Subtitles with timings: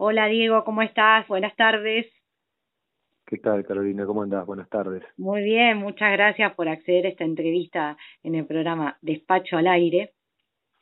[0.00, 1.26] Hola Diego, ¿cómo estás?
[1.26, 2.06] Buenas tardes.
[3.26, 4.06] ¿Qué tal, Carolina?
[4.06, 4.46] ¿Cómo andás?
[4.46, 5.02] Buenas tardes.
[5.16, 10.12] Muy bien, muchas gracias por acceder a esta entrevista en el programa Despacho al Aire.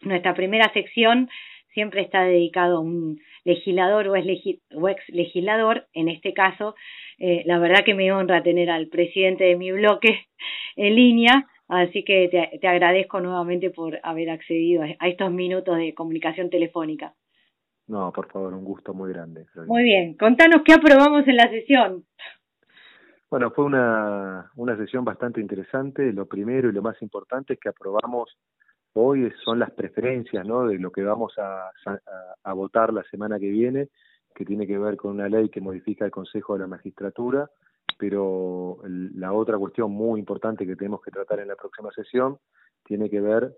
[0.02, 1.30] Nuestra primera sección
[1.72, 5.86] siempre está dedicado a un legislador o, ex legislador.
[5.94, 6.74] En este caso,
[7.18, 10.26] eh, la verdad que me honra tener al presidente de mi bloque
[10.76, 12.28] en línea, así que
[12.60, 17.14] te, agradezco nuevamente por haber accedido a, estos minutos de comunicación telefónica.
[17.88, 19.46] No, por favor, un gusto muy grande.
[19.66, 22.04] Muy bien, contanos qué aprobamos en la sesión.
[23.30, 26.12] Bueno, fue una, una sesión bastante interesante.
[26.12, 28.36] Lo primero y lo más importante es que aprobamos
[28.98, 30.66] hoy son las preferencias ¿no?
[30.66, 31.70] de lo que vamos a,
[32.42, 33.88] a, votar la semana que viene,
[34.34, 37.50] que tiene que ver con una ley que modifica el Consejo de la Magistratura,
[37.98, 42.38] pero la otra cuestión muy importante que tenemos que tratar en la próxima sesión
[42.84, 43.54] tiene que ver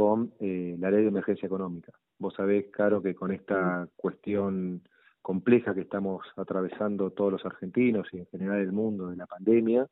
[0.00, 1.92] con eh, la ley de emergencia económica.
[2.18, 4.80] Vos sabés, Caro, que con esta cuestión
[5.20, 9.86] compleja que estamos atravesando todos los argentinos y en general el mundo de la pandemia,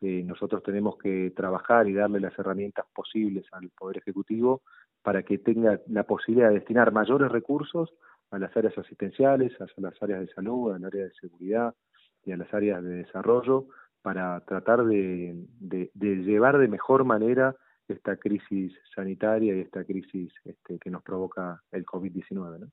[0.00, 4.62] eh, nosotros tenemos que trabajar y darle las herramientas posibles al Poder Ejecutivo
[5.02, 7.92] para que tenga la posibilidad de destinar mayores recursos
[8.30, 11.74] a las áreas asistenciales, a las áreas de salud, al área de seguridad
[12.24, 13.66] y a las áreas de desarrollo
[14.02, 15.90] para tratar de, de,
[16.22, 17.56] llevar de mejor manera
[17.88, 22.58] esta crisis sanitaria y esta crisis este, que nos provoca el COVID-19.
[22.58, 22.66] ¿no?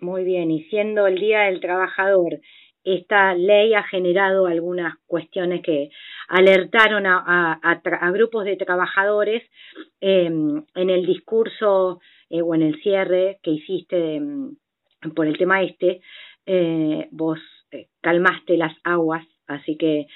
[0.00, 2.40] Muy bien, y siendo el Día del Trabajador
[2.84, 5.90] esta ley ha generado algunas cuestiones que
[6.28, 7.80] alertaron a,
[8.12, 9.42] grupos de trabajadores
[10.00, 14.54] em, en el discurso eh, o en el cierre que hiciste em,
[15.16, 16.02] por el tema este,
[16.46, 17.38] eh, vos
[17.70, 20.06] eh, calmaste las aguas, así que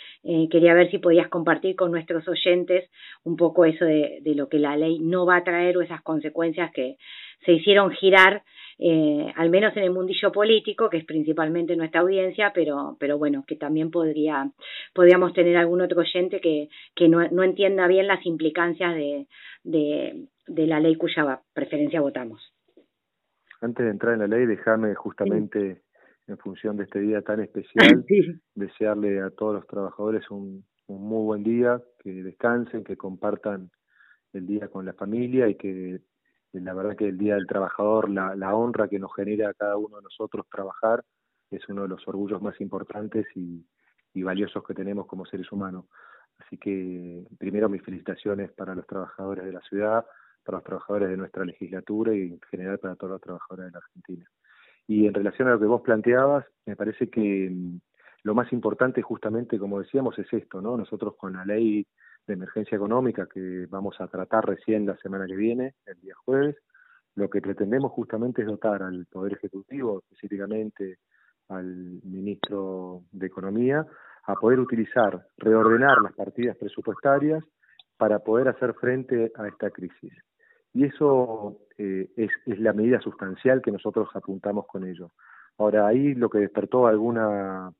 [0.50, 2.90] quería ver si podías compartir con nuestros oyentes
[3.24, 6.02] un poco eso de, de lo que la ley no va a traer o esas
[6.02, 6.96] consecuencias que
[7.44, 8.42] se hicieron girar
[8.80, 13.44] eh, al menos en el mundillo político, que es principalmente nuestra audiencia, pero, pero bueno,
[13.46, 14.50] que también podría,
[14.94, 19.26] podríamos tener algún otro oyente que, que no, no entienda bien las implicancias de,
[19.64, 22.54] de, de la ley cuya preferencia votamos.
[23.60, 25.82] Antes de entrar en la ley, déjame justamente,
[26.28, 28.04] en función de este día tan especial,
[28.54, 33.70] desearle a todos los trabajadores un, un muy buen día, que descansen, que compartan
[34.32, 36.00] el día con la familia y que
[36.52, 39.76] la verdad que el Día del Trabajador, la, la honra que nos genera a cada
[39.76, 41.04] uno de nosotros trabajar,
[41.50, 43.66] es uno de los orgullos más importantes y,
[44.14, 45.86] y valiosos que tenemos como seres humanos.
[46.38, 50.06] Así que primero mis felicitaciones para los trabajadores de la ciudad,
[50.44, 53.78] para los trabajadores de nuestra legislatura y en general para todos los trabajadores de la
[53.78, 54.26] Argentina.
[54.88, 57.78] Y en relación a lo que vos planteabas, me parece que mm,
[58.24, 60.76] lo más importante justamente, como decíamos, es esto, ¿no?
[60.76, 61.86] Nosotros con la ley
[62.26, 66.56] de emergencia económica que vamos a tratar recién la semana que viene, el día jueves.
[67.14, 70.98] Lo que pretendemos justamente es dotar al Poder Ejecutivo, específicamente
[71.48, 73.86] al ministro de Economía,
[74.24, 77.44] a poder utilizar, reordenar las partidas presupuestarias
[77.98, 80.12] para poder hacer frente a esta crisis.
[80.72, 85.12] Y eso eh, es, es la medida sustancial que nosotros apuntamos con ello.
[85.58, 87.72] Ahora, ahí lo que despertó alguna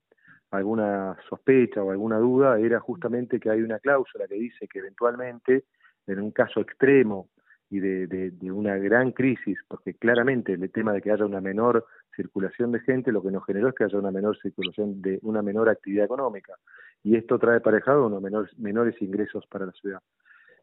[0.51, 5.65] alguna sospecha o alguna duda era justamente que hay una cláusula que dice que eventualmente,
[6.07, 7.29] en un caso extremo
[7.71, 11.85] y de, de, una gran crisis, porque claramente el tema de que haya una menor
[12.17, 15.43] circulación de gente lo que nos generó es que haya una menor circulación de una
[15.43, 16.55] menor actividad económica
[17.03, 20.01] y esto trae aparejado unos menores, menores ingresos para la ciudad.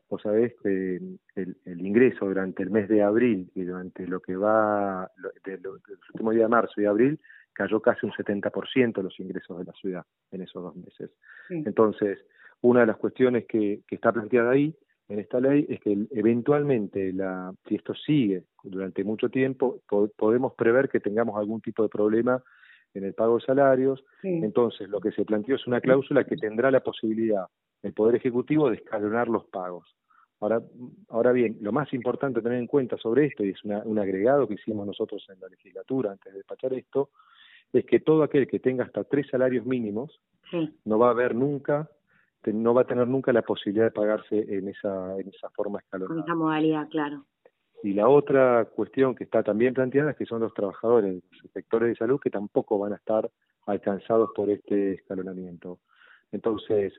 [0.09, 0.97] Vos sabés que
[1.35, 5.09] el, el, ingreso durante el mes de abril y durante lo que va
[5.43, 5.81] de, los
[6.13, 7.19] últimos días de marzo y abril
[7.53, 11.09] cayó casi un 70% los ingresos de la ciudad en esos dos meses.
[11.49, 12.19] Entonces,
[12.61, 14.75] una de las cuestiones que, que está planteada ahí
[15.07, 19.81] en esta ley es que eventualmente, la, si esto sigue durante mucho tiempo,
[20.17, 22.43] podemos prever que tengamos algún tipo de problema
[22.93, 24.03] en el pago de salarios.
[24.23, 27.45] Entonces, lo que se planteó es una cláusula que tendrá la posibilidad
[27.85, 29.95] el Poder Ejecutivo de escalonar los pagos.
[30.39, 30.61] Ahora,
[31.09, 34.55] ahora bien, lo más importante tener en cuenta sobre esto, y es un agregado que
[34.55, 37.09] hicimos nosotros en la legislatura antes de despachar esto,
[37.71, 40.19] es que todo aquel que tenga hasta tres salarios mínimos
[40.83, 41.89] no va a haber nunca,
[42.45, 46.19] no va a tener nunca la posibilidad de pagarse en esa, en esa forma escalonada.
[46.19, 47.25] En esa modalidad, claro.
[47.83, 51.89] Y la otra cuestión que está también planteada es que son los trabajadores, los sectores
[51.89, 53.29] de salud que tampoco van a estar
[53.67, 55.79] alcanzados por este escalonamiento.
[56.31, 56.93] Entonces,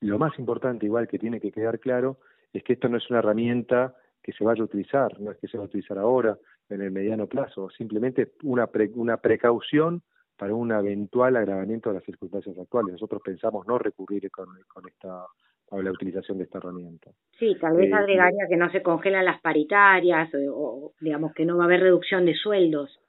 [0.00, 2.18] lo más importante, igual que tiene que quedar claro,
[2.52, 5.48] es que esto no es una herramienta que se vaya a utilizar, no es que
[5.48, 6.38] se va a utilizar ahora,
[6.70, 10.02] en el mediano plazo, simplemente una, una precaución
[10.36, 12.92] para un eventual agravamiento de las circunstancias actuales.
[12.92, 15.26] Nosotros pensamos no recurrir con, con esta
[15.70, 17.10] a la utilización de esta herramienta.
[17.38, 21.56] Sí, tal vez eh, agregaría que no se congelan las paritarias o, digamos que no
[21.56, 23.00] va a haber reducción de sueldos.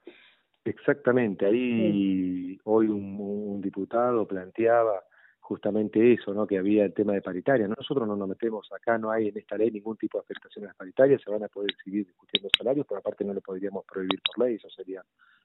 [0.64, 5.04] Exactamente, ahí hoy un, diputado planteaba
[5.46, 6.48] justamente eso, ¿no?
[6.48, 7.68] que había el tema de paritaria.
[7.68, 10.68] Nosotros no nos metemos acá, no hay en esta ley ningún tipo de afectación a
[10.70, 14.20] las paritarias, se van a poder seguir discutiendo salarios, pero aparte no lo podríamos prohibir
[14.26, 15.04] por ley, eso sería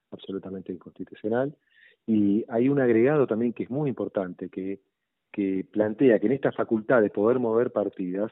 [0.09, 1.55] absolutamente inconstitucional.
[2.07, 4.81] Y hay un agregado también que es muy importante, que,
[5.31, 8.31] que plantea que en esta facultad de poder mover partidas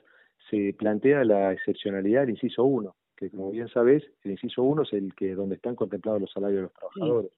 [0.50, 4.94] se plantea la excepcionalidad del inciso 1 que como bien sabes, el inciso 1 es
[4.94, 7.31] el que donde están contemplados los salarios de los trabajadores.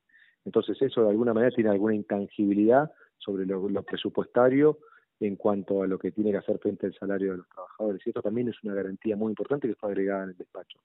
[0.45, 4.79] Entonces eso de alguna manera tiene alguna intangibilidad sobre lo, presupuestario
[5.19, 8.01] en cuanto a lo que tiene que hacer frente al salario de los trabajadores.
[8.05, 10.79] Y esto también es una garantía muy importante que fue agregada en el despacho.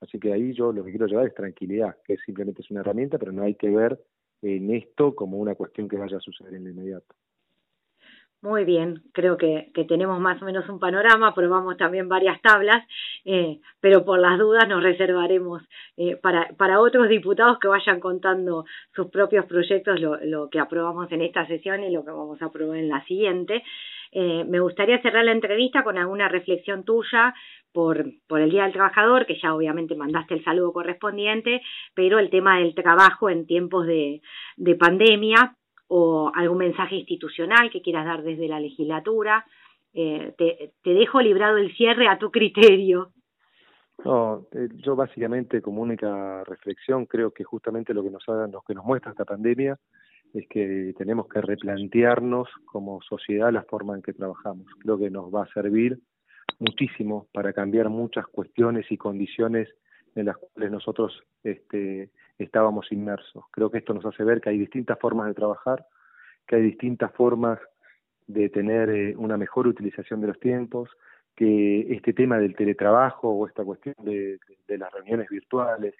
[0.00, 3.18] Así que ahí yo lo que quiero llevar es tranquilidad, que simplemente es una herramienta,
[3.18, 3.98] pero no hay que ver
[4.42, 7.14] en esto como una cuestión que vaya a suceder en el inmediato.
[8.46, 12.86] Muy bien, creo que, tenemos más o menos un panorama, probamos también varias tablas,
[13.24, 15.64] eh, pero por las dudas nos reservaremos
[15.96, 18.64] eh, para, para otros diputados que vayan contando
[18.94, 22.44] sus propios proyectos, lo, lo que aprobamos en esta sesión y lo que vamos a
[22.44, 23.64] aprobar en la siguiente.
[24.12, 27.34] Eh, me gustaría cerrar la entrevista con alguna reflexión tuya
[27.72, 31.62] por, por el Día del Trabajador, que ya obviamente mandaste el saludo correspondiente,
[31.94, 34.22] pero el tema del trabajo en tiempos de,
[34.56, 35.56] de pandemia,
[35.88, 39.44] o algún mensaje institucional que quieras dar desde la legislatura.
[39.92, 43.12] Eh, te, dejo librado el cierre a tu criterio.
[44.04, 48.60] No, eh, yo básicamente como única reflexión creo que justamente lo que nos ha, lo
[48.60, 49.78] que nos muestra esta pandemia
[50.34, 54.66] es que tenemos que replantearnos como sociedad la forma en que trabajamos.
[54.80, 55.98] Creo que nos va a servir
[56.58, 59.68] muchísimo para cambiar muchas cuestiones y condiciones
[60.14, 63.44] en las cuales nosotros este, estábamos inmersos.
[63.50, 65.86] Creo que esto nos hace ver que hay distintas formas de trabajar,
[66.46, 67.58] que hay distintas formas
[68.26, 70.90] de tener eh, una mejor utilización de los tiempos,
[71.34, 74.38] que este tema del teletrabajo o esta cuestión de,
[74.68, 75.94] las reuniones virtuales,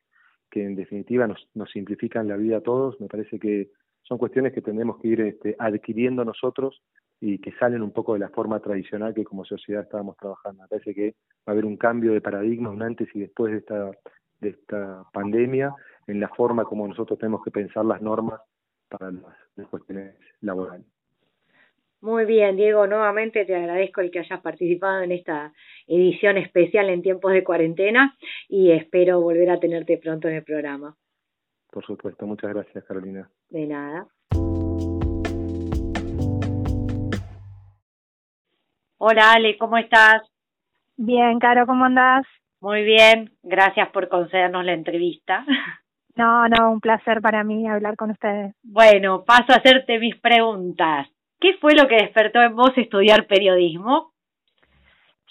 [0.51, 3.71] que en definitiva nos, simplifican la vida a todos, me parece que
[4.03, 6.83] son cuestiones que tenemos que ir este, adquiriendo nosotros
[7.21, 10.63] y que salen un poco de la forma tradicional que como sociedad estábamos trabajando.
[10.63, 11.15] Me parece que
[11.47, 13.91] va a haber un cambio de paradigma, un antes y después de esta,
[14.41, 15.75] de esta pandemia,
[16.07, 18.41] en la forma como nosotros tenemos que pensar las normas
[18.89, 20.87] para las, cuestiones laborales.
[22.03, 25.53] Muy bien, Diego, nuevamente te agradezco el que hayas participado en esta
[25.87, 28.17] edición especial en tiempos de cuarentena
[28.49, 30.95] y espero volver a tenerte pronto en el programa.
[31.71, 33.29] Por supuesto, muchas gracias, Carolina.
[33.49, 34.07] De nada.
[38.99, 40.23] Hola Ale, ¿cómo estás?
[40.97, 42.27] Bien, Caro, ¿cómo andás?
[42.61, 45.45] Muy bien, gracias por concedernos la entrevista.
[46.17, 48.55] No, no, un placer para mí hablar con ustedes.
[48.63, 51.07] Bueno, paso a hacerte mis preguntas.
[51.39, 54.13] ¿Qué fue lo que despertó en vos estudiar periodismo?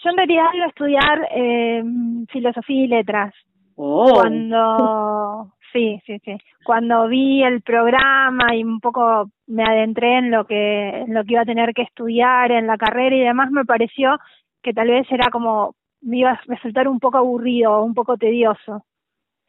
[0.04, 1.84] Yo en realidad iba a estudiar eh,
[2.30, 3.34] filosofía y letras.
[3.76, 4.12] Oh.
[4.14, 6.38] Cuando, sí, sí, sí.
[6.64, 11.34] Cuando vi el programa y un poco me adentré en lo que, en lo que
[11.34, 14.18] iba a tener que estudiar en la carrera y demás, me pareció
[14.62, 15.76] que tal vez era como
[16.06, 18.86] me iba a resultar un poco aburrido, un poco tedioso.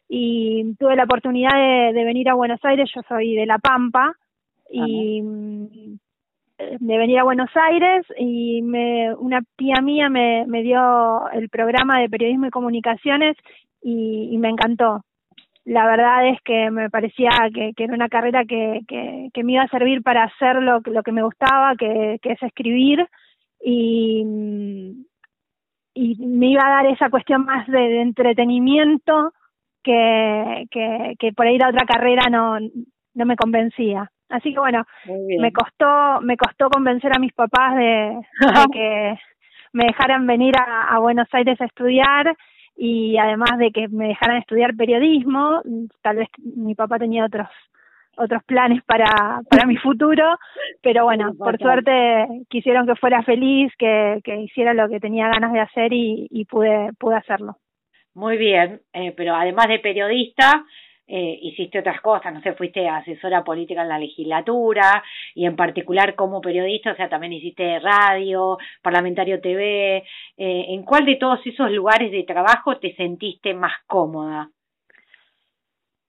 [0.09, 1.53] Y tuve la oportunidad
[1.93, 4.15] de, venir a Buenos Aires, yo soy de La Pampa,
[4.71, 5.99] y mm,
[6.59, 12.01] de venir a Buenos Aires y me, una tía mía me, me dio el programa
[12.01, 13.37] de periodismo y comunicaciones
[13.83, 15.03] y, me encantó.
[15.65, 19.53] La verdad es que me parecía que, que era una carrera que, que, que, me
[19.55, 23.07] iba a servir para hacer lo, lo que me gustaba, que, que es escribir.
[23.63, 25.06] Y,
[25.97, 29.33] y me iba a dar esa cuestión más de, entretenimiento
[29.83, 32.59] que, que, que, por ir a otra carrera no,
[33.15, 34.11] no me convencía.
[34.29, 38.21] Así que bueno, me costó, me costó convencer a mis papás de,
[38.73, 39.19] que
[39.73, 42.37] me dejaran venir a, a, Buenos Aires a estudiar
[42.77, 45.63] y además de que me dejaran estudiar periodismo,
[46.03, 47.49] tal vez mi papá tenía otros
[48.17, 49.07] otros planes para,
[49.49, 50.39] para mi futuro,
[50.83, 55.53] pero bueno, por suerte quisieron que fuera feliz, que, que hiciera lo que tenía ganas
[55.53, 57.57] de hacer y, y pude, pude hacerlo.
[58.15, 60.65] Muy bien, eh, pero además de periodista,
[61.09, 65.05] eh, hiciste otras cosas, no sé, fuiste asesora política en la legislatura
[65.35, 69.99] y en particular como periodista, o sea, también hiciste radio, parlamentario TV.
[69.99, 70.05] Eh,
[70.39, 74.51] ¿En cuál de todos esos lugares de trabajo te sentiste más cómoda?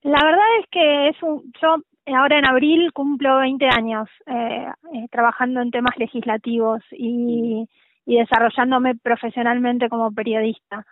[0.07, 1.75] La verdad es que es un, yo
[2.15, 7.67] ahora en abril cumplo 20 años eh, eh, trabajando en temas legislativos y,
[8.05, 10.85] y desarrollándome profesionalmente como periodista.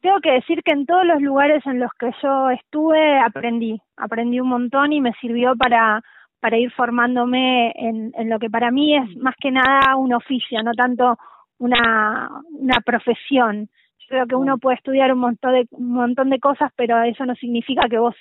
[0.00, 4.38] Tengo que decir que en todos los lugares en los que yo estuve aprendí, aprendí
[4.38, 6.00] un montón y me sirvió para,
[6.38, 10.70] para ir formándome en, lo que para mí es más que nada un oficio, no
[10.70, 11.18] tanto
[11.58, 13.68] una, una profesión.
[14.08, 17.34] Creo que uno puede estudiar un montón de, un montón de cosas, pero eso no
[17.34, 18.14] significa que vos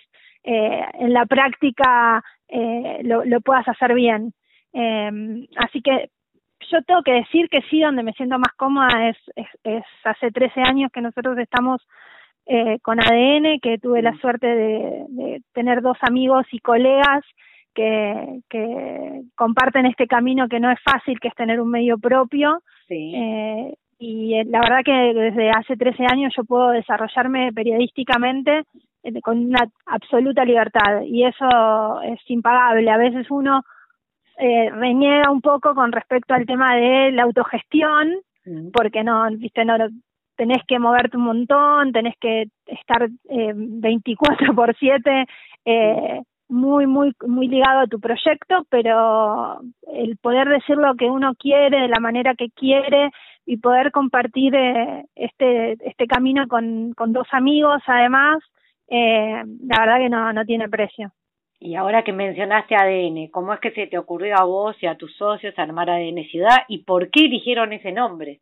[0.44, 4.34] eh, en la práctica eh, lo, lo, puedas hacer bien.
[4.74, 5.10] Eh,
[5.58, 6.10] así que
[6.70, 9.18] yo tengo que decir que sí, donde me siento más cómoda es,
[9.64, 11.82] es, hace 13 años que nosotros estamos
[12.46, 17.24] eh, con ADN, que tuve la suerte de, de tener dos amigos y colegas
[17.74, 22.62] que, que comparten este camino que no es fácil, que es tener un medio propio.
[22.88, 23.14] Sí.
[23.16, 28.64] Eh, y eh, la verdad que desde hace 13 años yo puedo desarrollarme periodísticamente
[29.04, 32.90] eh, con una absoluta libertad y eso es impagable.
[32.90, 33.64] A veces uno
[34.38, 38.20] eh, reniega un poco con respecto al tema de la autogestión,
[38.72, 39.76] porque no, viste, no
[40.38, 45.26] tenés que moverte un montón, tenés que estar eh, 24 por 7
[45.66, 49.60] eh, muy, muy, muy ligado a tu proyecto, pero
[49.94, 53.12] el poder decir lo que uno quiere, de la manera que quiere,
[53.46, 58.44] y poder compartir eh, este, este camino con, con dos amigos además,
[58.90, 61.12] eh, la verdad que no, no tiene precio.
[61.60, 64.96] Y ahora que mencionaste ADN, ¿cómo es que se te ocurrió a vos y a
[64.96, 68.42] tus socios armar ADN Ciudad y por qué eligieron ese nombre?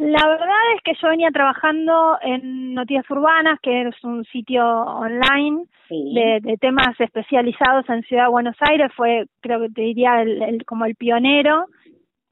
[0.00, 5.66] La verdad es que yo venía trabajando en Noticias Urbanas, que es un sitio online
[5.90, 10.40] de, de, temas especializados en Ciudad de Buenos Aires, fue creo que te diría el,
[10.40, 11.66] el, como el pionero.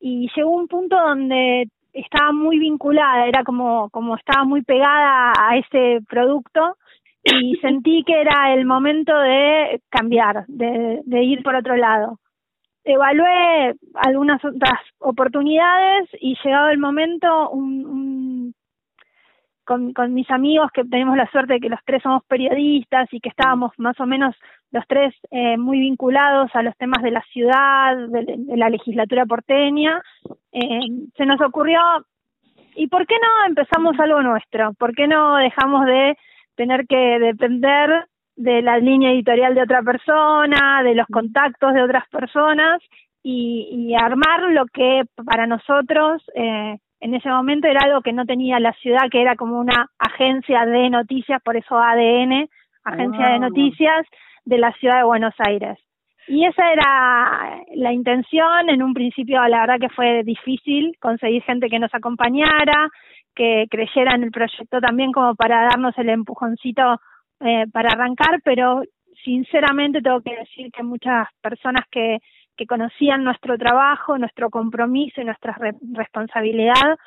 [0.01, 5.59] Y llegó un punto donde estaba muy vinculada, era como, como estaba muy pegada a
[5.59, 6.79] ese producto
[7.23, 12.19] y sentí que era el momento de cambiar, de, de ir por otro lado.
[12.89, 18.55] Evalué algunas otras oportunidades y llegado el momento, un, un
[19.69, 23.29] con, mis amigos que tenemos la suerte de que los tres somos periodistas y que
[23.29, 24.35] estábamos más o menos
[24.71, 30.01] los tres eh, muy vinculados a los temas de la ciudad, de, la legislatura porteña,
[30.53, 30.81] eh,
[31.15, 31.81] se nos ocurrió,
[32.75, 34.73] ¿y por qué no empezamos algo nuestro?
[34.79, 36.17] ¿Por qué no dejamos de
[36.57, 38.08] tener que depender
[38.39, 42.81] de la línea editorial de otra persona, de los contactos de otras personas
[43.23, 48.25] y, y armar lo que para nosotros eh, en ese momento era algo que no
[48.27, 52.49] tenía la ciudad, que era como una agencia de noticias, por eso ADN,
[52.85, 53.39] agencia de ah.
[53.39, 54.07] noticias
[54.45, 55.77] de la ciudad de Buenos Aires.
[56.29, 61.69] Y esa era la intención, en un principio la verdad que fue difícil conseguir gente
[61.69, 62.89] que nos acompañara,
[63.35, 67.01] que creyera en el proyecto también como para darnos el empujoncito
[67.41, 68.83] eh, para arrancar, pero
[69.25, 72.19] sinceramente tengo que decir que muchas personas que
[72.59, 75.57] que conocían nuestro trabajo, nuestro compromiso y nuestra
[75.95, 76.99] responsabilidad,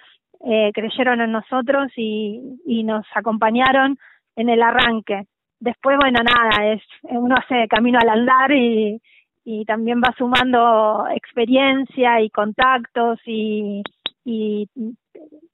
[0.45, 3.97] eh, creyeron en nosotros y, y nos acompañaron
[4.38, 5.25] en el arranque.
[5.59, 9.00] Después, bueno, nada, es uno hace camino al andar y,
[9.43, 13.83] y también va sumando experiencia y contactos y,
[14.23, 14.67] y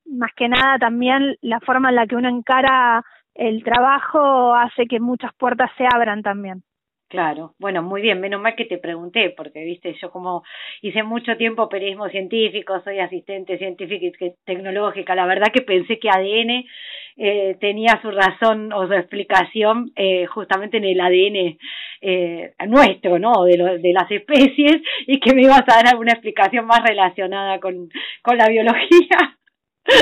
[0.05, 3.03] más que nada también la forma en la que uno encara
[3.37, 6.63] el trabajo hace que muchas puertas se abran también.
[7.09, 10.43] Claro, bueno, muy bien, menos mal que te pregunté, porque viste, yo como
[10.81, 16.09] hice mucho tiempo periodismo científico, soy asistente científica y tecnológica, la verdad que pensé que
[16.09, 16.65] ADN
[17.15, 21.57] eh, tenía su razón o su explicación eh, justamente en el ADN
[22.01, 23.45] eh, nuestro, ¿no?
[23.45, 27.89] De, de las especies y que me ibas a dar alguna explicación más relacionada con
[28.37, 29.36] la biología.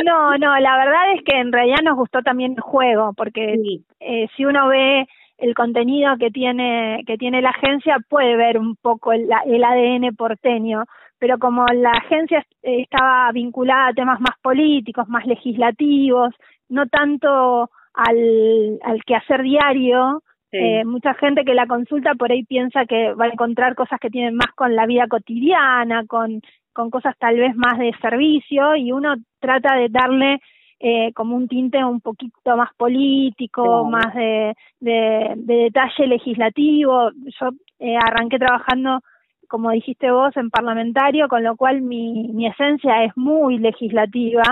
[0.05, 3.55] No, no, la verdad es que en realidad nos gustó también el juego, porque
[3.99, 8.75] eh, si uno ve el contenido que tiene que tiene la agencia puede ver un
[8.75, 10.85] poco el, el ADN porteño
[11.19, 16.33] pero como la agencia estaba vinculada a temas más políticos más legislativos
[16.69, 22.85] no tanto al al quehacer diario eh, mucha gente que la consulta por ahí piensa
[22.85, 26.39] que va a encontrar cosas que tienen más con la vida cotidiana con
[26.75, 30.39] con cosas tal vez más de servicio y uno trata de darle
[30.77, 37.11] eh, como un tinte un poquito más político, más de, de, de, detalle legislativo.
[37.39, 38.99] Yo eh, arranqué trabajando,
[39.47, 44.43] como dijiste vos, en parlamentario, con lo cual mi, mi esencia es muy legislativa.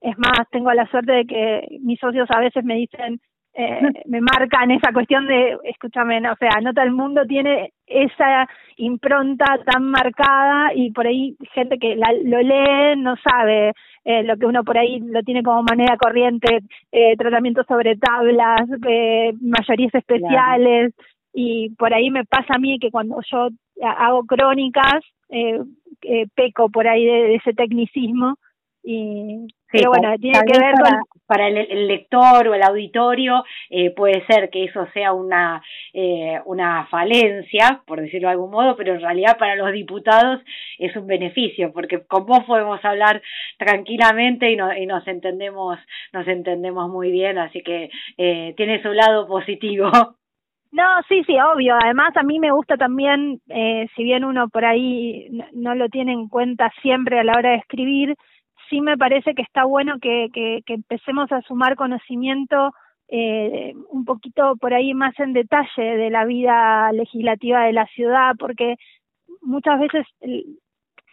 [0.00, 3.20] Es más, tengo la suerte de que mis socios a veces me dicen,
[3.54, 8.48] eh, me marcan esa cuestión de, escúchame, o sea, no todo el mundo tiene esa
[8.76, 13.72] impronta tan marcada y por ahí gente que la, lo lee no sabe
[14.04, 16.60] eh, lo que uno por ahí lo tiene como manera corriente,
[16.92, 20.94] eh, tratamientos sobre tablas, eh, mayorías especiales.
[21.32, 23.48] Y por ahí me pasa a mí que cuando yo
[23.82, 25.60] hago crónicas eh,
[26.02, 28.36] eh, peco por ahí de, de ese tecnicismo
[28.82, 31.19] y pero bueno, tiene que ver para, con...
[31.30, 36.86] Para el, lector o el auditorio eh, puede ser que eso sea una, eh, una
[36.86, 40.40] falencia, por decirlo de algún modo, pero en realidad para los diputados
[40.76, 43.22] es un beneficio, porque con vos podemos hablar
[43.58, 45.78] tranquilamente y, no, y nos entendemos
[46.12, 49.90] nos entendemos muy bien, así que eh, tiene su lado positivo.
[50.72, 51.74] No, sí, sí, obvio.
[51.82, 56.12] Además, a mí me gusta también, eh, si bien uno por ahí no, lo tiene
[56.12, 58.14] en cuenta siempre a la hora de escribir,
[58.70, 62.72] sí me parece que está bueno que, que, que empecemos a sumar conocimiento
[63.08, 68.36] eh, un poquito por ahí más en detalle de la vida legislativa de la ciudad,
[68.38, 68.76] porque
[69.42, 70.06] muchas veces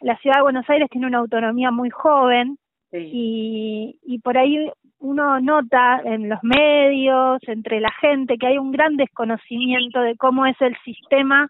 [0.01, 2.57] la ciudad de Buenos Aires tiene una autonomía muy joven
[2.91, 8.71] y, y por ahí uno nota en los medios, entre la gente, que hay un
[8.71, 11.49] gran desconocimiento de cómo es el sistema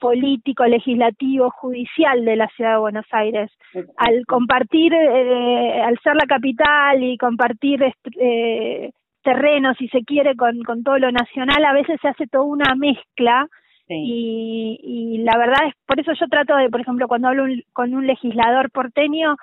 [0.00, 3.50] político, legislativo, judicial de la ciudad de Buenos Aires.
[3.96, 7.82] Al compartir, eh, al ser la capital y compartir
[8.20, 8.90] eh,
[9.22, 12.74] terreno, si se quiere, con, con todo lo nacional, a veces se hace toda una
[12.74, 13.46] mezcla
[13.88, 17.94] y, y la verdad es, por eso yo trato de, por ejemplo, cuando hablo con
[17.94, 19.36] un legislador porteño,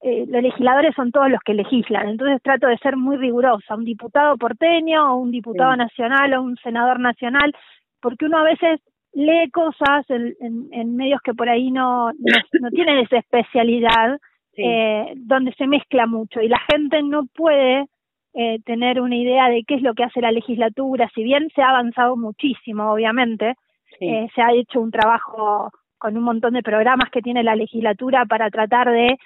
[0.00, 3.84] eh, los legisladores son todos los que legislan, entonces trato de ser muy rigurosa, un
[3.84, 7.52] diputado porteño o un diputado nacional o un senador nacional,
[8.00, 8.80] porque uno a veces
[9.18, 14.18] lee cosas en, en, medios que por ahí no, no, tienen esa especialidad,
[14.56, 16.40] eh, donde se mezcla mucho.
[16.40, 17.86] Y la gente no puede
[18.34, 21.62] eh, tener una idea de qué es lo que hace la legislatura, si bien se
[21.62, 23.54] ha avanzado muchísimo, obviamente,
[24.00, 28.24] eh, se ha hecho un trabajo con un montón de programas que tiene la legislatura
[28.24, 29.18] para tratar de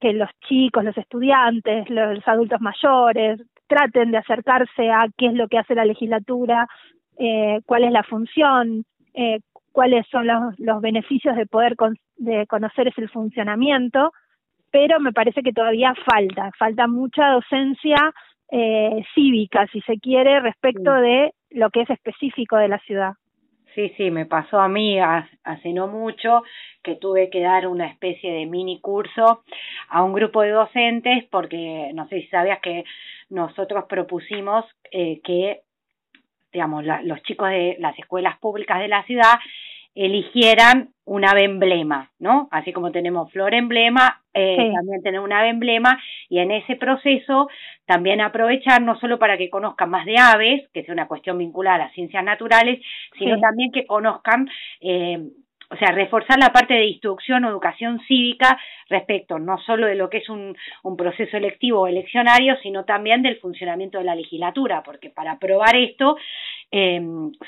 [0.00, 5.48] que los chicos, los estudiantes, los adultos mayores traten de acercarse a qué es lo
[5.48, 6.68] que hace la legislatura,
[7.18, 9.40] eh, cuál es la función, eh,
[9.72, 11.76] cuáles son los, los beneficios de poder
[12.16, 14.12] de conocer ese funcionamiento,
[14.70, 18.12] pero me parece que todavía falta, falta mucha docencia
[18.50, 23.12] eh, cívica, si se quiere, respecto de lo que es específico de la ciudad.
[23.74, 26.42] Sí, sí, me pasó a mí hace no mucho
[26.82, 29.44] que tuve que dar una especie de mini curso
[29.88, 32.84] a un grupo de docentes porque no sé si sabías que
[33.28, 35.60] nosotros propusimos eh, que
[36.52, 39.38] digamos los chicos de las escuelas públicas de la ciudad
[39.94, 42.48] eligieran un ave emblema, ¿no?
[42.52, 47.48] Así como tenemos flor emblema, eh, también tener un ave emblema y en ese proceso
[47.86, 51.76] también aprovechar no solo para que conozcan más de aves, que sea una cuestión vinculada
[51.76, 52.80] a las ciencias naturales,
[53.18, 54.48] sino también que conozcan
[54.80, 55.18] eh,
[55.70, 60.10] o sea, reforzar la parte de instrucción o educación cívica respecto no solo de lo
[60.10, 64.82] que es un, un proceso electivo o eleccionario, sino también del funcionamiento de la legislatura,
[64.82, 66.16] porque para aprobar esto
[66.70, 67.00] eh,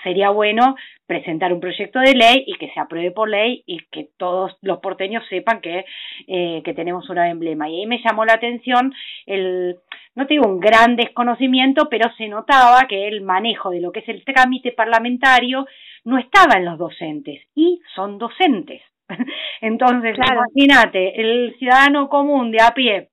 [0.03, 0.75] sería bueno
[1.07, 4.79] presentar un proyecto de ley y que se apruebe por ley y que todos los
[4.79, 5.85] porteños sepan que,
[6.27, 7.69] eh, que tenemos un emblema.
[7.69, 8.93] Y ahí me llamó la atención
[9.27, 9.77] el,
[10.15, 14.01] no te digo un gran desconocimiento, pero se notaba que el manejo de lo que
[14.01, 15.67] es el trámite parlamentario
[16.05, 18.83] no estaba en los docentes y son docentes.
[19.61, 23.09] Entonces, imagínate, el ciudadano común de a pie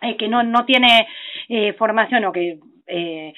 [0.00, 1.06] eh, que no, no tiene
[1.48, 3.32] eh, formación o que eh,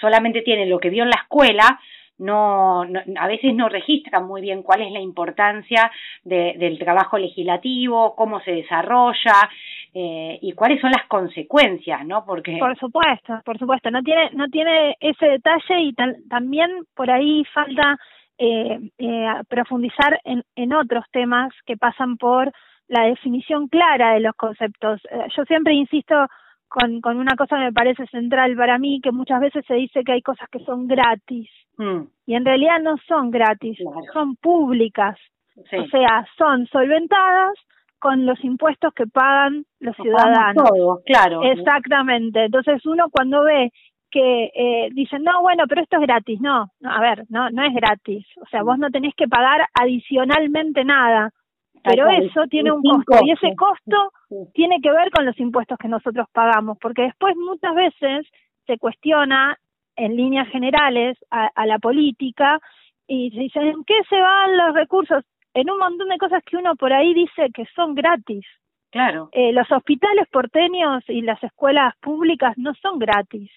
[0.00, 1.80] solamente tiene lo que vio en la escuela,
[2.18, 5.90] no, a veces no registra muy bien cuál es la importancia
[6.22, 9.50] de, del trabajo legislativo, cómo se desarrolla
[9.92, 12.24] eh, y cuáles son las consecuencias, ¿no?
[12.24, 15.94] Porque por supuesto, por supuesto, no tiene no tiene ese detalle y
[16.28, 17.98] también por ahí falta
[18.38, 22.52] eh, eh, profundizar en, en otros temas que pasan por
[22.88, 25.00] la definición clara de los conceptos.
[25.10, 26.26] Eh, yo siempre insisto
[26.72, 30.02] con, con una cosa que me parece central para mí, que muchas veces se dice
[30.04, 32.00] que hay cosas que son gratis mm.
[32.26, 33.78] y en realidad no son gratis,
[34.12, 35.18] son públicas,
[35.56, 37.52] o sea, son solventadas
[37.98, 40.68] con los impuestos que pagan los ciudadanos.
[41.04, 41.42] claro.
[41.42, 42.46] Exactamente.
[42.46, 43.70] Entonces uno cuando ve
[44.10, 46.40] que eh, dicen, no, bueno, pero esto es gratis.
[46.40, 48.26] No, no, a ver, no, no es gratis.
[48.40, 51.30] O sea, vos no tenés que pagar adicionalmente nada.
[51.82, 54.12] Pero eso tiene un costo y ese costo
[54.54, 58.26] tiene que ver con los impuestos que nosotros pagamos, porque después muchas veces
[58.66, 59.58] se cuestiona
[59.96, 62.60] en líneas generales a, a la política
[63.06, 65.24] y se dice, ¿en qué se van los recursos?
[65.54, 68.46] En un montón de cosas que uno por ahí dice que son gratis.
[68.90, 69.28] Claro.
[69.32, 73.50] Eh, los hospitales porteños y las escuelas públicas no son gratis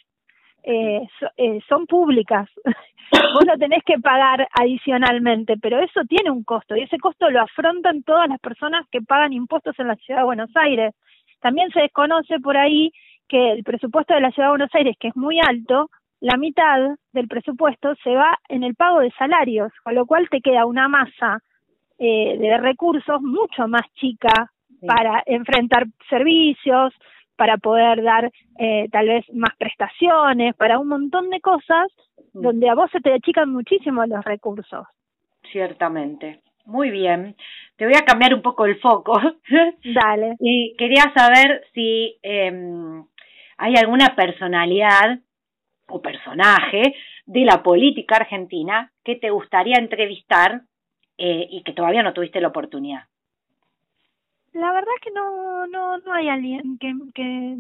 [0.66, 2.50] eh, eh, son públicas.
[3.34, 7.42] Vos no tenés que pagar adicionalmente, pero eso tiene un costo y ese costo lo
[7.42, 10.94] afrontan todas las personas que pagan impuestos en la ciudad de Buenos Aires.
[11.40, 12.92] También se desconoce por ahí
[13.28, 16.96] que el presupuesto de la ciudad de Buenos Aires, que es muy alto, la mitad
[17.14, 20.88] del presupuesto se va en el pago de salarios, con lo cual te queda una
[20.88, 21.40] masa
[22.00, 24.52] eh, de recursos mucho más chica
[24.86, 26.94] para enfrentar servicios,
[27.36, 31.88] para poder dar eh, tal vez más prestaciones, para un montón de cosas
[32.34, 32.42] mm.
[32.42, 34.86] donde a vos se te achican muchísimo los recursos.
[35.52, 36.42] Ciertamente.
[36.66, 37.36] Muy bien.
[37.78, 39.20] Te voy a cambiar un poco el foco.
[39.84, 40.36] Dale.
[40.40, 42.52] y quería saber si eh,
[43.58, 45.20] hay alguna personalidad
[45.88, 46.96] o personaje
[47.26, 50.62] de la política argentina que te gustaría entrevistar
[51.18, 53.04] eh, y que todavía no tuviste la oportunidad.
[54.56, 57.58] La verdad es que no, no, no hay alguien que, que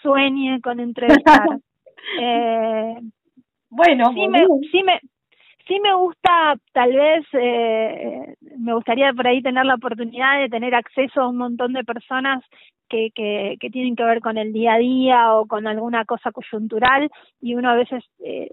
[0.00, 1.48] sueñe con entrevistar.
[2.20, 3.00] eh,
[3.68, 5.00] bueno, sí me, sí me,
[5.66, 10.76] sí me gusta, tal vez, eh, me gustaría por ahí tener la oportunidad de tener
[10.76, 12.44] acceso a un montón de personas
[12.88, 16.30] que, que, que tienen que ver con el día a día o con alguna cosa
[16.30, 18.52] coyuntural y uno a veces eh,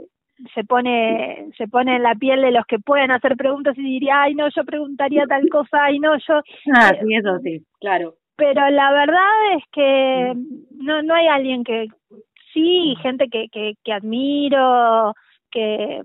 [0.54, 4.24] se pone se pone en la piel de los que pueden hacer preguntas y diría
[4.24, 6.42] ay no yo preguntaría tal cosa ay no yo
[6.76, 8.16] ah sí eso sí claro.
[8.36, 10.34] pero la verdad es que
[10.78, 11.88] no no hay alguien que
[12.54, 15.14] sí gente que que, que admiro
[15.52, 16.02] que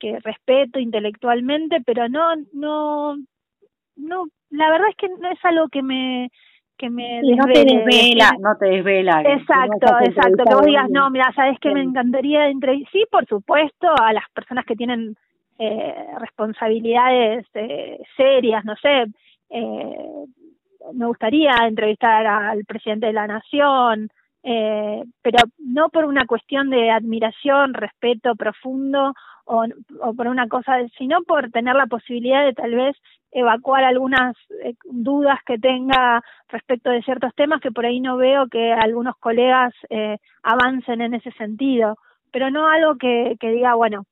[0.00, 3.16] que respeto intelectualmente, pero no, no,
[3.94, 6.32] no, la verdad es que no es algo que me,
[6.80, 9.20] que me no te desvela, no te desvela.
[9.20, 13.88] Exacto, exacto, que vos digas, no, mira, sabes que me encantaría entrevistar, sí, por supuesto,
[14.00, 15.14] a las personas que tienen
[15.58, 19.04] eh, responsabilidades eh, serias, no sé,
[19.50, 20.24] eh,
[20.94, 24.08] me gustaría entrevistar al presidente de la nación,
[24.42, 29.12] eh, pero no por una cuestión de admiración, respeto profundo
[29.44, 29.66] o,
[30.00, 32.96] o por una cosa, sino por tener la posibilidad de tal vez
[33.32, 38.48] evacuar algunas eh, dudas que tenga respecto de ciertos temas que por ahí no veo
[38.48, 41.96] que algunos colegas eh, avancen en ese sentido,
[42.32, 44.04] pero no algo que, que diga, bueno,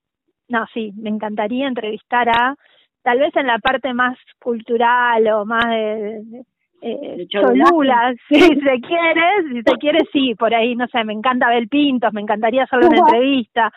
[0.48, 2.54] no, sí, me encantaría entrevistar a,
[3.02, 6.44] tal vez en la parte más cultural o más de, de
[6.80, 11.48] eh, cholula, si se quiere, si se quiere, sí, por ahí, no sé, me encanta
[11.48, 13.72] ver Pintos, me encantaría hacer una entrevista,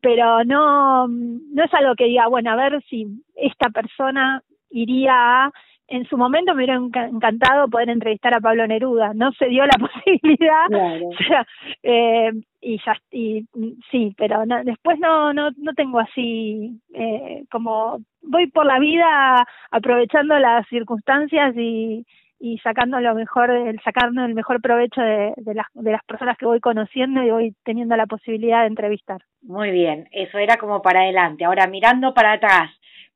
[0.00, 5.52] pero no, no es algo que diga, bueno, a ver si esta persona iría a,
[5.88, 9.76] en su momento me hubiera encantado poder entrevistar a Pablo Neruda, no se dio la
[9.78, 11.46] posibilidad, o sea,
[11.82, 13.44] eh, y ya, y
[13.90, 19.44] sí, pero no, después no, no, no tengo así, eh, como voy por la vida
[19.70, 22.06] aprovechando las circunstancias y,
[22.38, 26.38] y sacando lo mejor, el sacando el mejor provecho de, de, las, de las personas
[26.38, 29.20] que voy conociendo y voy teniendo la posibilidad de entrevistar.
[29.42, 31.44] Muy bien, eso era como para adelante.
[31.44, 32.70] Ahora mirando para atrás,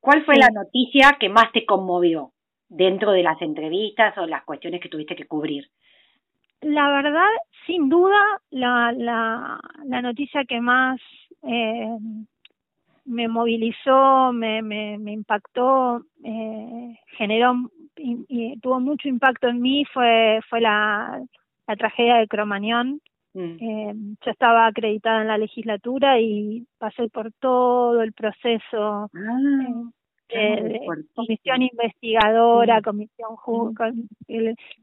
[0.06, 0.40] ¿cuál fue sí.
[0.40, 2.30] la noticia que más te conmovió
[2.68, 5.68] dentro de las entrevistas o las cuestiones que tuviste que cubrir?
[6.60, 7.28] La verdad,
[7.66, 11.00] sin duda, la, la, la noticia que más
[11.42, 11.98] eh,
[13.04, 17.54] me movilizó, me, me, me impactó, eh, generó
[17.96, 21.20] y, y, tuvo mucho impacto en mí fue fue la,
[21.66, 23.00] la tragedia de Cromañón.
[23.34, 23.56] Mm.
[23.60, 29.38] Eh, yo estaba acreditada en la legislatura y pasé por todo el proceso ah,
[29.68, 29.95] eh,
[30.28, 30.80] de,
[31.14, 33.74] comisión investigadora, comisión ju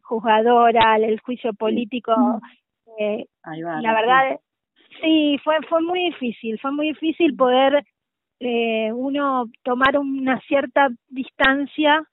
[0.02, 2.14] juzgadora, el juicio político.
[2.98, 4.40] Eh, va, la verdad,
[5.02, 7.84] sí, fue fue muy difícil, fue muy difícil poder
[8.40, 12.04] eh, uno tomar una cierta distancia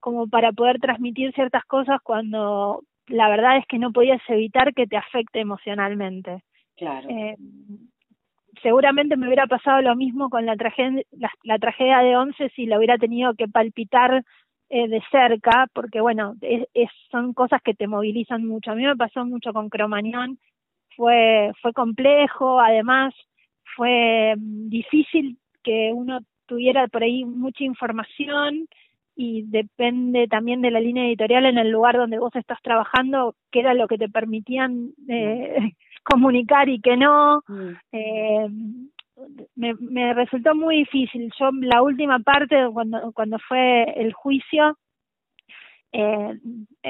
[0.00, 4.86] como para poder transmitir ciertas cosas cuando la verdad es que no podías evitar que
[4.86, 6.42] te afecte emocionalmente.
[6.76, 7.08] Claro.
[7.08, 7.36] Eh,
[8.66, 12.66] seguramente me hubiera pasado lo mismo con la tragedia, la, la tragedia de Once si
[12.66, 14.24] la hubiera tenido que palpitar
[14.68, 16.66] eh, de cerca, porque bueno, es,
[17.12, 18.72] son cosas que te movilizan mucho.
[18.72, 20.40] A mí me pasó mucho con Cromañón,
[20.96, 23.14] fue, fue complejo, además
[23.76, 28.66] fue difícil que uno tuviera por ahí mucha información
[29.14, 33.60] y depende también de la línea editorial en el lugar donde vos estás trabajando, qué
[33.60, 35.56] era lo que te permitían eh,
[36.08, 37.42] comunicar y qué no.
[37.48, 37.70] Mm.
[37.92, 38.48] Eh,
[39.56, 41.32] me, me resultó muy difícil.
[41.38, 44.76] Yo la última parte, cuando, cuando fue el juicio,
[45.92, 46.38] eh,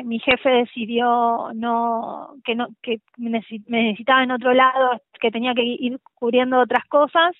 [0.04, 3.30] mi jefe decidió no que no que me
[3.68, 7.32] necesitaba en otro lado, que tenía que ir cubriendo otras cosas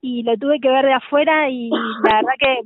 [0.00, 1.76] y lo tuve que ver de afuera y la
[2.22, 2.60] verdad que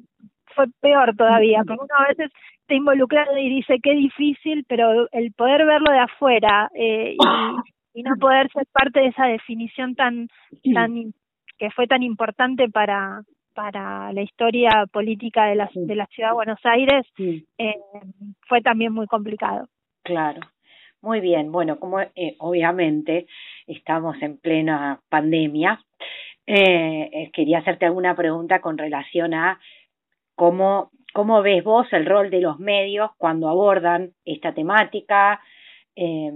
[0.55, 2.31] fue peor todavía, porque uno a veces
[2.61, 7.19] está involucrado y dice qué difícil, pero el poder verlo de afuera eh, y,
[7.95, 10.29] y no poder ser parte de esa definición tan
[10.75, 11.15] tan
[11.59, 13.23] que fue tan importante para
[13.55, 17.75] para la historia política de la de la ciudad de Buenos Aires eh,
[18.49, 19.69] fue también muy complicado.
[20.03, 20.41] Claro.
[21.01, 23.27] Muy bien, bueno, como eh, obviamente
[23.69, 25.81] estamos en plena pandemia,
[26.45, 29.61] eh, quería hacerte alguna pregunta con relación a
[30.35, 35.41] cómo, cómo ves vos el rol de los medios cuando abordan esta temática.
[35.95, 36.33] Eh,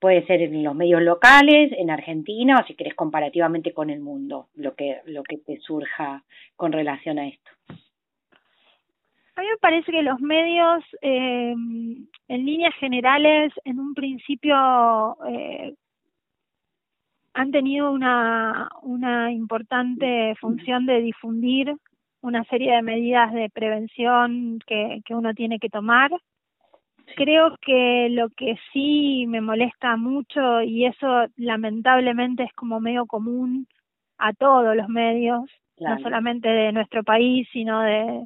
[0.00, 4.48] puede ser en los medios locales, en Argentina, o si querés comparativamente con el mundo,
[4.54, 6.22] lo que, lo que te surja
[6.56, 7.50] con relación a esto.
[9.36, 15.74] A mí me parece que los medios, eh, en líneas generales, en un principio eh,
[17.34, 21.72] han tenido una, una importante función de difundir
[22.20, 26.10] una serie de medidas de prevención que, que uno tiene que tomar.
[27.16, 33.66] Creo que lo que sí me molesta mucho, y eso lamentablemente es como medio común
[34.18, 35.42] a todos los medios,
[35.78, 38.24] no solamente de nuestro país, sino de,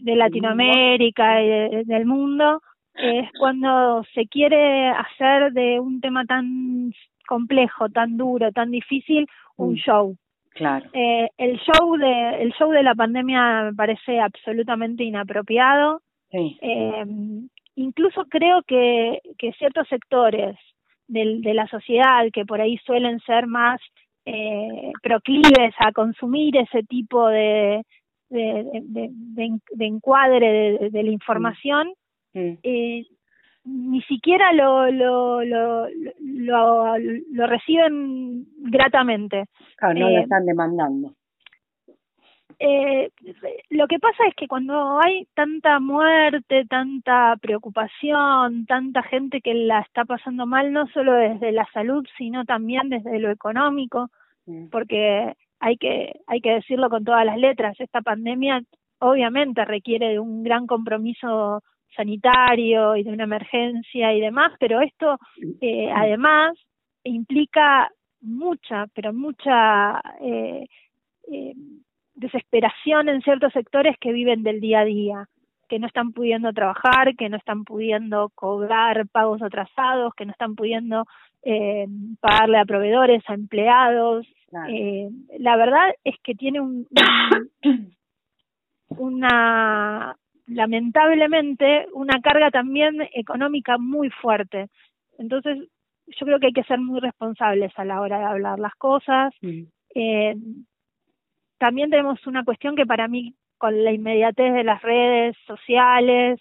[0.00, 2.60] de, Latinoamérica y del mundo,
[2.94, 6.92] es cuando se quiere hacer de un tema tan
[7.26, 9.76] complejo, tan duro, tan difícil, un mm.
[9.76, 10.16] show.
[10.54, 10.88] Claro.
[10.94, 16.00] Eh, el show de el show de la pandemia me parece absolutamente inapropiado.
[16.30, 16.58] Sí.
[16.60, 17.04] Eh,
[17.76, 20.56] incluso creo que, que ciertos sectores
[21.06, 23.80] del, de la sociedad que por ahí suelen ser más
[24.24, 27.84] eh, proclives a consumir ese tipo de,
[28.28, 29.10] de, de,
[29.72, 31.92] de, encuadre de, la información,
[32.34, 33.06] eh,
[33.64, 35.86] ni siquiera lo, lo, lo,
[36.20, 39.44] lo, lo reciben gratamente.
[39.76, 41.14] Claro, no lo eh, están demandando.
[42.58, 43.10] Eh,
[43.68, 49.80] lo que pasa es que cuando hay tanta muerte, tanta preocupación, tanta gente que la
[49.80, 54.08] está pasando mal, no solo desde la salud, sino también desde lo económico,
[54.46, 54.68] mm.
[54.68, 58.62] porque hay que, hay que decirlo con todas las letras, esta pandemia
[58.98, 61.62] obviamente requiere de un gran compromiso
[61.94, 65.18] sanitario y de una emergencia y demás, pero esto
[65.60, 66.52] eh, además
[67.04, 67.90] implica
[68.20, 70.66] mucha, pero mucha eh,
[71.30, 71.54] eh,
[72.16, 75.28] desesperación en ciertos sectores que viven del día a día,
[75.68, 80.54] que no están pudiendo trabajar, que no están pudiendo cobrar pagos atrasados, que no están
[80.54, 81.04] pudiendo
[81.42, 81.86] eh,
[82.20, 84.26] pagarle a proveedores, a empleados.
[84.68, 86.86] Eh, la verdad es que tiene un,
[88.88, 94.68] una, lamentablemente, una carga también económica muy fuerte.
[95.18, 95.68] Entonces,
[96.06, 99.34] yo creo que hay que ser muy responsables a la hora de hablar las cosas.
[99.94, 100.36] Eh,
[101.58, 106.40] también tenemos una cuestión que para mí con la inmediatez de las redes sociales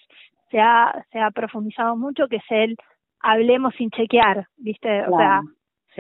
[0.51, 2.75] se ha, se ha profundizado mucho, que es el
[3.19, 5.04] hablemos sin chequear, ¿viste?
[5.08, 5.41] O sea,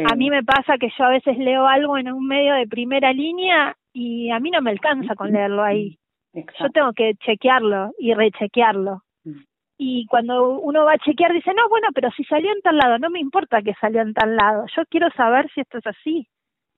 [0.09, 3.13] a mí me pasa que yo a veces leo algo en un medio de primera
[3.13, 5.97] línea y a mí no me alcanza con leerlo ahí.
[6.33, 9.03] Yo tengo que chequearlo y rechequearlo.
[9.23, 9.39] Mm.
[9.77, 12.99] Y cuando uno va a chequear dice, no, bueno, pero si salió en tal lado,
[12.99, 16.27] no me importa que salió en tal lado, yo quiero saber si esto es así.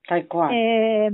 [0.08, 0.52] Tal cual.
[0.54, 1.10] Eh,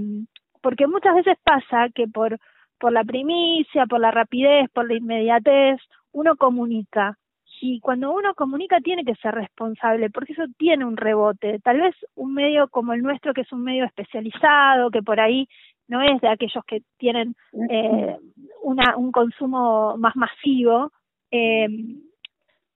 [0.63, 2.39] porque muchas veces pasa que por
[2.79, 5.79] por la primicia, por la rapidez, por la inmediatez,
[6.11, 7.17] uno comunica.
[7.61, 11.59] Y cuando uno comunica tiene que ser responsable, porque eso tiene un rebote.
[11.59, 15.47] Tal vez un medio como el nuestro, que es un medio especializado, que por ahí
[15.87, 17.35] no es de aquellos que tienen
[17.69, 18.17] eh,
[18.63, 20.91] una, un consumo más masivo,
[21.31, 21.69] eh,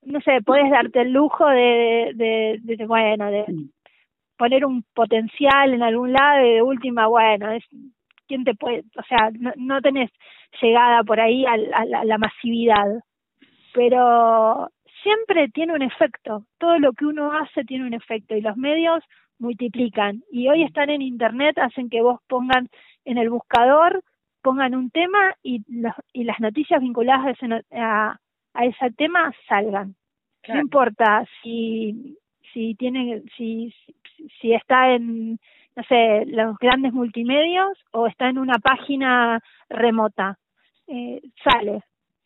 [0.03, 3.43] no sé, puedes darte el lujo de, de, de, de bueno, de,
[4.37, 7.63] poner un potencial en algún lado y de última, bueno, es
[8.27, 10.11] quién te puede, o sea, no, no tenés
[10.61, 12.85] llegada por ahí a, a, la masividad,
[13.73, 14.69] pero
[15.03, 19.03] siempre tiene un efecto, todo lo que uno hace tiene un efecto y los medios
[19.39, 20.23] multiplican.
[20.31, 22.69] Y hoy están en internet, hacen que vos pongan
[23.05, 24.03] en el buscador,
[24.41, 28.19] pongan un tema y, los, y las noticias vinculadas a ese, a,
[28.53, 29.95] a ese tema salgan.
[30.47, 32.17] No importa si
[32.57, 33.71] si tiene si
[34.41, 35.39] si está en,
[35.75, 39.39] no sé, los grandes multimedios o está en una página
[39.69, 40.39] remota.
[40.87, 41.83] Eh, sale.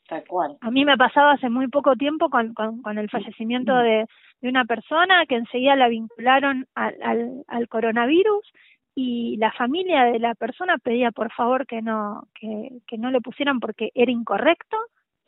[0.07, 0.57] Tal cual.
[0.61, 4.05] A mí me ha pasado hace muy poco tiempo con, con, con el fallecimiento de,
[4.41, 8.53] de una persona que enseguida la vincularon al, al, al coronavirus
[8.95, 13.21] y la familia de la persona pedía por favor que no que, que no le
[13.21, 14.77] pusieran porque era incorrecto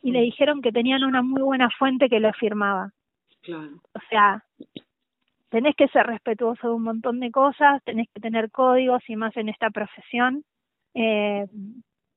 [0.02, 0.24] y le mm.
[0.24, 2.90] dijeron que tenían una muy buena fuente que lo firmaba.
[3.42, 3.80] Claro.
[3.92, 4.42] O sea,
[5.54, 9.36] tenés que ser respetuoso de un montón de cosas, tenés que tener códigos y más
[9.36, 10.42] en esta profesión,
[10.94, 11.46] eh,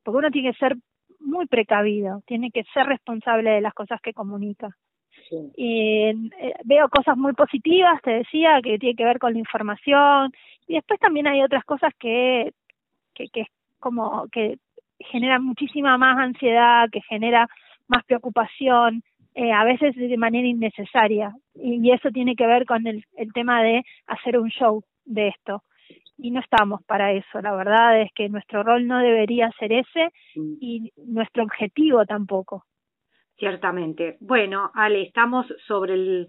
[0.02, 0.76] porque uno tiene que ser
[1.20, 4.76] muy precavido, tiene que ser responsable de las cosas que comunica.
[5.56, 6.16] Y eh,
[6.64, 10.32] veo cosas muy positivas, te decía, que tiene que ver con la información,
[10.68, 12.54] y después también hay otras cosas que,
[13.14, 13.46] que, que
[13.80, 14.58] como que
[14.98, 17.48] generan muchísima más ansiedad, que genera
[17.88, 19.04] más preocupación,
[19.40, 21.32] eh, a veces de manera innecesaria.
[21.54, 25.62] Y, eso tiene que ver con el, el tema de hacer un show de esto.
[26.18, 30.12] Y no estamos para eso, la verdad es que nuestro rol no debería ser ese
[30.36, 30.54] mm.
[30.60, 32.66] y nuestro objetivo tampoco.
[33.38, 34.18] Ciertamente.
[34.22, 36.28] Bueno, Ale, estamos sobre el,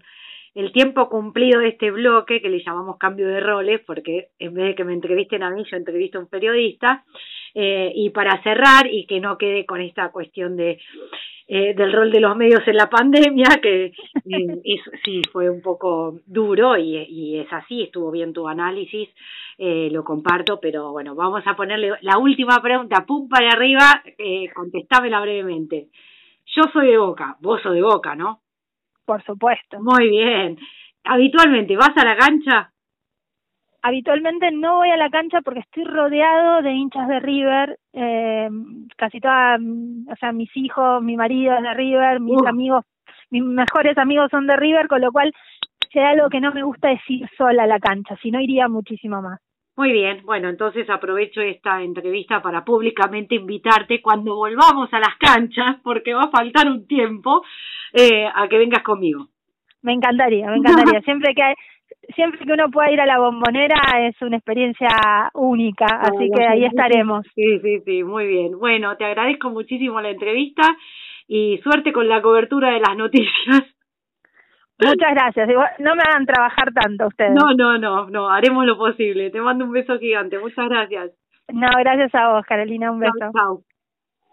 [0.55, 4.65] el tiempo cumplido de este bloque que le llamamos cambio de roles, porque en vez
[4.67, 7.03] de que me entrevisten a mí, yo entrevisto a un periodista.
[7.55, 10.77] Eh, y para cerrar y que no quede con esta cuestión de
[11.51, 13.85] eh, del rol de los medios en la pandemia, que
[14.25, 19.09] eh, sí fue un poco duro y, y, es así, estuvo bien tu análisis,
[19.57, 24.47] eh, lo comparto, pero bueno, vamos a ponerle la última pregunta, pum para arriba, eh,
[24.53, 25.87] contestámela brevemente.
[26.55, 28.41] Yo soy de Boca, vos sos de Boca, ¿no?
[29.09, 29.79] Por supuesto.
[29.81, 30.55] Muy bien.
[31.03, 32.71] Habitualmente, ¿vas a la cancha?
[33.81, 38.49] habitualmente no voy a la cancha porque estoy rodeado de hinchas de River, eh,
[38.97, 42.83] casi toda, o sea, mis hijos, mi marido es de River, mis amigos,
[43.31, 45.33] mis mejores amigos son de River, con lo cual
[45.91, 48.67] si algo que no me gusta es ir sola a la cancha, si no iría
[48.67, 49.39] muchísimo más.
[49.79, 55.77] Muy bien, bueno, entonces aprovecho esta entrevista para públicamente invitarte cuando volvamos a las canchas,
[55.81, 57.43] porque va a faltar un tiempo,
[57.93, 59.27] eh, a que vengas conmigo.
[59.81, 60.99] Me encantaría, me encantaría.
[61.05, 61.55] Siempre que hay,
[62.13, 64.89] siempre que uno pueda ir a la bombonera es una experiencia
[65.33, 67.25] única, así que ahí estaremos.
[67.33, 68.59] Sí, sí, sí, muy bien.
[68.59, 70.63] Bueno, te agradezco muchísimo la entrevista
[71.25, 73.63] y suerte con la cobertura de las noticias.
[74.81, 75.49] Muchas gracias.
[75.79, 77.33] No me hagan trabajar tanto ustedes.
[77.33, 79.29] No, no, no, no, haremos lo posible.
[79.29, 80.39] Te mando un beso gigante.
[80.39, 81.11] Muchas gracias.
[81.51, 82.91] No, gracias a vos, Carolina.
[82.91, 83.31] Un beso.
[83.33, 83.63] chao.